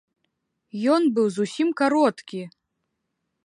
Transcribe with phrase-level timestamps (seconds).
[0.93, 2.41] Ён быў зусім кароткі.